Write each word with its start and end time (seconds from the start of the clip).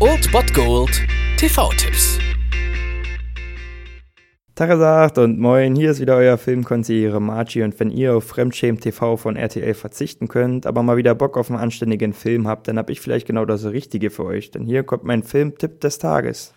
Old 0.00 0.32
Bot 0.32 0.54
Gold 0.54 1.02
TV-Tipps. 1.36 2.18
Tagesagt 4.54 5.18
und 5.18 5.38
moin, 5.38 5.76
hier 5.76 5.90
ist 5.90 6.00
wieder 6.00 6.16
euer 6.16 6.38
Filmkonsigliere 6.38 7.20
Margie 7.20 7.62
und 7.62 7.78
wenn 7.78 7.90
ihr 7.90 8.16
auf 8.16 8.24
Fremdschämen 8.24 8.80
TV 8.80 9.18
von 9.18 9.36
RTL 9.36 9.74
verzichten 9.74 10.28
könnt, 10.28 10.64
aber 10.64 10.82
mal 10.82 10.96
wieder 10.96 11.14
Bock 11.14 11.36
auf 11.36 11.50
einen 11.50 11.60
anständigen 11.60 12.14
Film 12.14 12.48
habt, 12.48 12.66
dann 12.66 12.78
hab 12.78 12.88
ich 12.88 13.02
vielleicht 13.02 13.26
genau 13.26 13.44
das 13.44 13.66
Richtige 13.66 14.08
für 14.08 14.24
euch, 14.24 14.50
denn 14.50 14.64
hier 14.64 14.82
kommt 14.82 15.04
mein 15.04 15.22
Filmtipp 15.24 15.82
des 15.82 15.98
Tages. 15.98 16.54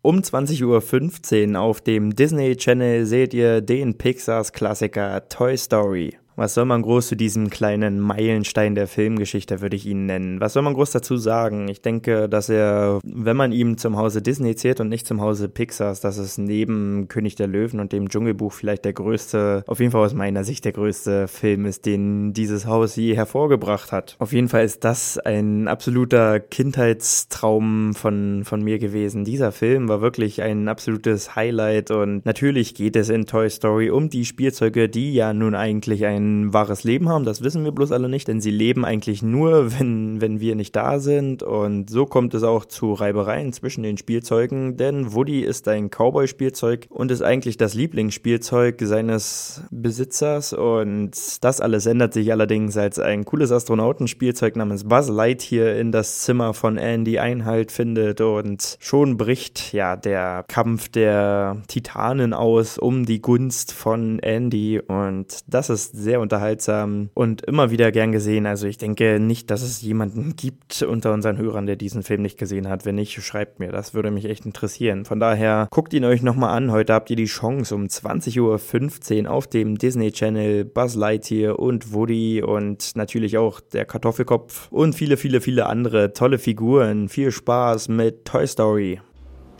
Um 0.00 0.20
20.15 0.20 1.50
Uhr 1.52 1.60
auf 1.60 1.82
dem 1.82 2.16
Disney 2.16 2.56
Channel 2.56 3.04
seht 3.04 3.34
ihr 3.34 3.60
den 3.60 3.98
Pixars 3.98 4.54
Klassiker 4.54 5.28
Toy 5.28 5.58
Story. 5.58 6.16
Was 6.38 6.54
soll 6.54 6.66
man 6.66 6.82
groß 6.82 7.08
zu 7.08 7.16
diesem 7.16 7.50
kleinen 7.50 7.98
Meilenstein 7.98 8.76
der 8.76 8.86
Filmgeschichte, 8.86 9.60
würde 9.60 9.74
ich 9.74 9.86
ihn 9.86 10.06
nennen? 10.06 10.40
Was 10.40 10.52
soll 10.52 10.62
man 10.62 10.74
groß 10.74 10.92
dazu 10.92 11.16
sagen? 11.16 11.66
Ich 11.66 11.82
denke, 11.82 12.28
dass 12.28 12.48
er, 12.48 13.00
wenn 13.02 13.36
man 13.36 13.50
ihm 13.50 13.76
zum 13.76 13.96
Hause 13.96 14.22
Disney 14.22 14.54
zählt 14.54 14.78
und 14.78 14.88
nicht 14.88 15.04
zum 15.04 15.20
Hause 15.20 15.48
Pixars, 15.48 16.00
dass 16.00 16.16
es 16.16 16.38
neben 16.38 17.08
König 17.08 17.34
der 17.34 17.48
Löwen 17.48 17.80
und 17.80 17.90
dem 17.92 18.08
Dschungelbuch 18.08 18.52
vielleicht 18.52 18.84
der 18.84 18.92
größte, 18.92 19.64
auf 19.66 19.80
jeden 19.80 19.90
Fall 19.90 20.04
aus 20.04 20.14
meiner 20.14 20.44
Sicht 20.44 20.64
der 20.64 20.70
größte 20.70 21.26
Film 21.26 21.66
ist, 21.66 21.86
den 21.86 22.34
dieses 22.34 22.66
Haus 22.66 22.94
je 22.94 23.16
hervorgebracht 23.16 23.90
hat. 23.90 24.14
Auf 24.20 24.32
jeden 24.32 24.48
Fall 24.48 24.64
ist 24.64 24.84
das 24.84 25.18
ein 25.18 25.66
absoluter 25.66 26.38
Kindheitstraum 26.38 27.94
von, 27.94 28.44
von 28.44 28.62
mir 28.62 28.78
gewesen. 28.78 29.24
Dieser 29.24 29.50
Film 29.50 29.88
war 29.88 30.00
wirklich 30.00 30.40
ein 30.40 30.68
absolutes 30.68 31.34
Highlight 31.34 31.90
und 31.90 32.24
natürlich 32.24 32.76
geht 32.76 32.94
es 32.94 33.08
in 33.08 33.26
Toy 33.26 33.50
Story 33.50 33.90
um 33.90 34.08
die 34.08 34.24
Spielzeuge, 34.24 34.88
die 34.88 35.12
ja 35.14 35.32
nun 35.32 35.56
eigentlich 35.56 36.06
ein 36.06 36.27
wahres 36.52 36.84
Leben 36.84 37.08
haben, 37.08 37.24
das 37.24 37.42
wissen 37.42 37.64
wir 37.64 37.72
bloß 37.72 37.92
alle 37.92 38.08
nicht, 38.08 38.28
denn 38.28 38.40
sie 38.40 38.50
leben 38.50 38.84
eigentlich 38.84 39.22
nur, 39.22 39.72
wenn, 39.78 40.20
wenn 40.20 40.40
wir 40.40 40.54
nicht 40.54 40.74
da 40.76 40.98
sind. 40.98 41.42
Und 41.42 41.90
so 41.90 42.06
kommt 42.06 42.34
es 42.34 42.42
auch 42.42 42.64
zu 42.64 42.92
Reibereien 42.92 43.52
zwischen 43.52 43.82
den 43.82 43.98
Spielzeugen, 43.98 44.76
denn 44.76 45.14
Woody 45.14 45.40
ist 45.40 45.68
ein 45.68 45.90
Cowboy-Spielzeug 45.90 46.86
und 46.90 47.10
ist 47.10 47.22
eigentlich 47.22 47.56
das 47.56 47.74
Lieblingsspielzeug 47.74 48.80
seines 48.82 49.62
Besitzers. 49.70 50.52
Und 50.52 51.12
das 51.42 51.60
alles 51.60 51.86
ändert 51.86 52.12
sich 52.14 52.32
allerdings, 52.32 52.76
als 52.76 52.98
ein 52.98 53.24
cooles 53.24 53.52
Astronautenspielzeug 53.52 54.56
namens 54.56 54.84
Buzz 54.84 55.08
Lightyear 55.08 55.76
in 55.76 55.92
das 55.92 56.20
Zimmer 56.20 56.54
von 56.54 56.76
Andy 56.76 57.18
Einhalt 57.18 57.72
findet. 57.72 58.20
Und 58.20 58.76
schon 58.80 59.16
bricht 59.16 59.72
ja 59.72 59.96
der 59.96 60.44
Kampf 60.48 60.88
der 60.88 61.62
Titanen 61.68 62.32
aus 62.32 62.78
um 62.78 63.04
die 63.06 63.20
Gunst 63.20 63.72
von 63.72 64.18
Andy. 64.20 64.80
Und 64.80 65.40
das 65.46 65.70
ist 65.70 65.96
sehr 65.96 66.17
sehr 66.18 66.22
unterhaltsam 66.22 67.10
und 67.14 67.42
immer 67.42 67.70
wieder 67.70 67.92
gern 67.92 68.12
gesehen. 68.12 68.46
Also 68.46 68.66
ich 68.66 68.78
denke 68.78 69.20
nicht, 69.20 69.50
dass 69.50 69.62
es 69.62 69.80
jemanden 69.82 70.34
gibt 70.36 70.82
unter 70.82 71.12
unseren 71.12 71.38
Hörern, 71.38 71.66
der 71.66 71.76
diesen 71.76 72.02
Film 72.02 72.22
nicht 72.22 72.38
gesehen 72.38 72.68
hat. 72.68 72.84
Wenn 72.84 72.96
nicht, 72.96 73.22
schreibt 73.22 73.60
mir. 73.60 73.70
Das 73.70 73.94
würde 73.94 74.10
mich 74.10 74.24
echt 74.24 74.44
interessieren. 74.44 75.04
Von 75.04 75.20
daher 75.20 75.68
guckt 75.70 75.94
ihn 75.94 76.04
euch 76.04 76.22
nochmal 76.22 76.56
an. 76.56 76.72
Heute 76.72 76.92
habt 76.92 77.10
ihr 77.10 77.16
die 77.16 77.26
Chance 77.26 77.74
um 77.74 77.84
20.15 77.84 79.24
Uhr 79.24 79.30
auf 79.30 79.46
dem 79.46 79.78
Disney 79.78 80.12
Channel 80.12 80.64
Buzz 80.64 80.94
Lightyear 80.94 81.58
und 81.58 81.92
Woody 81.92 82.42
und 82.42 82.96
natürlich 82.96 83.38
auch 83.38 83.60
der 83.60 83.84
Kartoffelkopf 83.84 84.68
und 84.70 84.94
viele, 84.94 85.16
viele, 85.16 85.40
viele 85.40 85.66
andere 85.66 86.12
tolle 86.12 86.38
Figuren. 86.38 87.08
Viel 87.08 87.30
Spaß 87.30 87.88
mit 87.88 88.24
Toy 88.24 88.46
Story. 88.46 89.00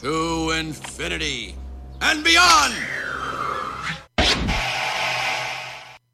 To 0.02 0.50
Infinity 0.50 1.54
and 2.00 2.22
Beyond! 2.24 3.07